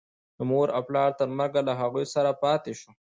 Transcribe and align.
د 0.37 0.39
مور 0.49 0.67
و 0.71 0.79
پلار 0.87 1.09
تر 1.19 1.27
مرګه 1.39 1.61
له 1.67 1.73
هغو 1.81 2.01
سره 2.13 2.31
پاتې 2.43 2.71
شو. 2.79 2.89